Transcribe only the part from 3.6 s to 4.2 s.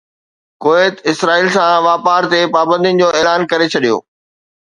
ڇڏيو